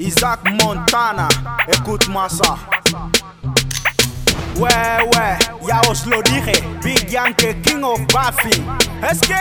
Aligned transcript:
Isaac 0.00 0.40
Montana, 0.62 1.28
écoute-moi 1.68 2.26
ça. 2.30 2.56
Ouais, 4.56 4.70
ouais, 5.14 5.36
ya 5.68 5.80
os 5.90 6.06
lo 6.06 6.22
dije, 6.22 6.52
Big 6.82 7.10
Yankee, 7.10 7.54
King 7.62 7.82
of 7.84 8.00
Buffy. 8.06 8.62
Es 9.02 9.20
que, 9.20 9.34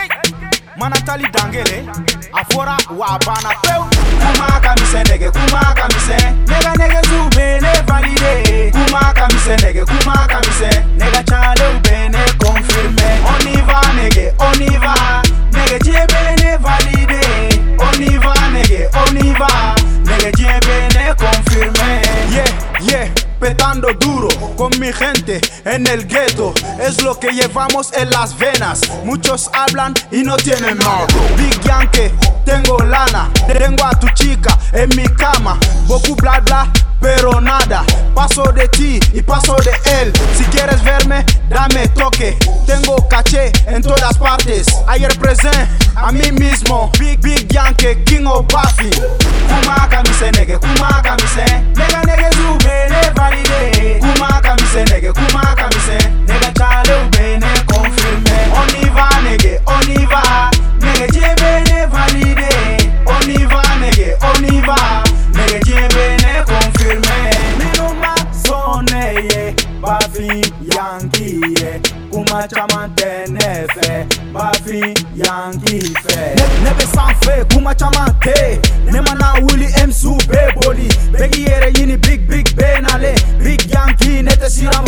manatali 0.77 1.25
dangele, 1.32 1.86
afuera 2.34 2.75
wabana 2.89 3.55
peu. 3.61 3.84
Kuma 4.20 4.59
kamise 4.59 5.04
nege, 5.09 5.32
kuma 5.32 5.73
kamise 5.75 6.18
Nega 6.48 6.73
nege 6.78 7.02
zube 7.07 7.48
yeah, 23.59 23.69
petando 23.69 23.93
duro 23.93 24.29
con 24.55 24.71
mi 24.79 24.91
gente 24.91 25.41
en 25.65 25.86
el 25.87 26.07
gueto. 26.07 26.54
Es 26.79 27.01
lo 27.01 27.19
que 27.19 27.31
llevamos 27.31 27.91
en 27.93 28.09
las 28.09 28.37
venas. 28.37 28.82
Muchos 29.04 29.49
hablan 29.54 29.93
y 30.11 30.23
no 30.23 30.37
tienen 30.37 30.77
nada. 30.77 31.07
Big 31.37 31.59
Yankee, 31.61 32.11
tengo 32.45 32.80
lana. 32.80 33.30
Tengo 33.47 33.83
a 33.85 33.91
tu 33.91 34.08
chica 34.09 34.58
en 34.73 34.89
mi 34.95 35.08
cama. 35.09 35.58
Boku 35.88 36.16
bla 36.16 36.39
bla, 36.39 36.72
pero 36.99 37.39
nada. 37.41 37.83
Paso 38.13 38.44
de 38.52 38.67
ti 38.69 38.99
y 39.13 39.22
paso 39.22 39.55
de 39.58 39.71
él. 40.02 40.13
Si 40.38 40.44
quieres 40.45 40.81
verme, 40.83 41.25
dame 41.49 41.88
toque. 41.89 42.38
Tengo 42.66 43.07
caché 43.07 43.52
en 43.67 43.81
todas 43.81 44.17
partes. 44.17 44.67
Ayer 44.88 45.17
presente 45.19 45.67
a 45.95 46.11
mí 46.11 46.31
mismo. 46.31 46.91
Big 46.99 47.19
Big 47.19 47.47
Yankee, 47.49 48.03
King 48.05 48.25
of 48.25 48.45
Buffy. 48.47 48.89
Ye 72.30 72.47
Kuma 72.47 72.47
caman 72.47 72.89
tɛ 72.95 73.27
ne 73.30 73.67
fɛ 73.73 74.08
Bafi 74.33 74.80
Yankee 75.16 75.94
fɛ 76.03 76.35
Ne- 76.35 76.63
Ne 76.63 76.69
bɛ 76.77 76.85
sanfɛ 76.94 77.49
kuma 77.53 77.73
caman 77.75 78.13
tɛ 78.22 78.91
Ne 78.91 78.99
mana 79.02 79.33
wuli 79.41 79.67
MCU 79.88 80.16
bɛ 80.30 80.53
boli 80.61 80.88
Bɛɛ 81.11 81.31
k'i 81.31 81.45
yɛrɛ 81.47 81.72
ɲini 81.73 82.02
big 82.02 82.27
big 82.27 82.45
bɛ 82.55 82.81
nale 82.81 83.16
Big 83.44 83.66
Yankee 83.72 84.22
ne 84.22 84.31
tɛ 84.31 84.47
siran 84.50 84.85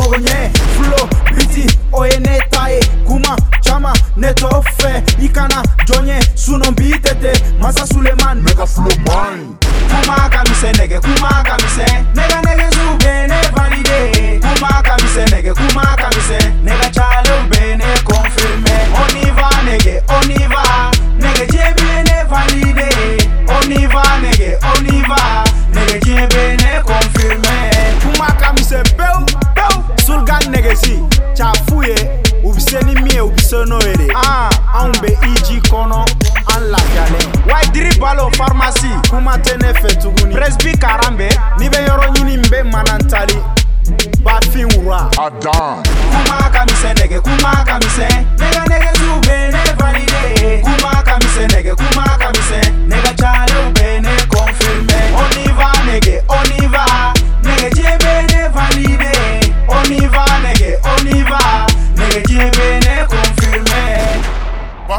esi 30.72 31.00
chafuye 31.34 31.96
ubise 32.44 32.80
ni 32.82 32.96
mie 33.02 33.22
ubise 33.22 33.66
no 33.66 33.80
ere. 33.82 34.08
Ah. 34.16 34.50
ah 34.50 34.84
Anw 34.84 34.94
be 35.02 35.08
iji 35.28 35.60
kɔnɔ 35.70 36.00
an 36.56 36.64
lafiyalen 36.72 37.28
waidiri 37.52 38.00
balo 38.00 38.30
farmasi 38.38 38.88
kuma 39.10 39.36
tɛ 39.38 39.58
ne 39.62 39.74
fɛ 39.74 39.90
tuguni 40.02 40.34
presbi 40.34 40.78
karan 40.80 41.18
bɛ 41.18 41.30
ni 41.60 41.68
bɛ 41.70 41.80
yɔrɔ 41.88 42.06
ɲini 42.16 42.36
n 42.38 42.44
bɛ 42.52 42.72
manantali. 42.72 43.38
Bafin 44.24 44.68
wura. 44.78 45.10
a 45.18 45.30
kuma 46.12 46.50
ka 46.54 46.62
misɛn 46.66 46.96
nɛgɛ 46.96 47.22
kuma 47.24 47.64
ka 47.66 47.80
misɛn. 47.80 48.11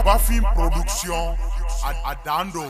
Film 0.01 0.43
Production. 0.55 1.37
Ad- 1.85 1.97
Adando. 2.05 2.65